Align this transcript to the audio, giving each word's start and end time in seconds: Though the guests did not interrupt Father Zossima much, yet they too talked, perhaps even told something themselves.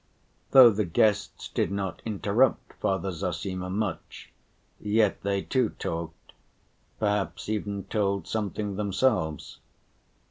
Though 0.49 0.71
the 0.71 0.83
guests 0.83 1.47
did 1.47 1.69
not 1.69 2.01
interrupt 2.07 2.73
Father 2.81 3.11
Zossima 3.11 3.69
much, 3.69 4.31
yet 4.79 5.21
they 5.21 5.43
too 5.43 5.75
talked, 5.77 6.33
perhaps 6.99 7.47
even 7.49 7.83
told 7.83 8.25
something 8.27 8.77
themselves. 8.77 9.59